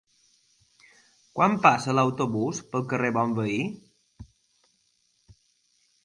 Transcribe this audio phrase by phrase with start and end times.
[1.39, 3.59] Quan passa l'autobús pel carrer Bonveí?